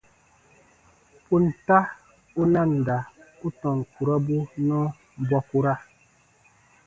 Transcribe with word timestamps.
Ponta 1.25 1.77
u 2.41 2.43
nanda 2.53 2.97
u 3.45 3.47
tɔn 3.59 3.77
kurɔbu 3.93 4.37
nɔɔ 4.67 4.85
bɔkura. 5.27 5.73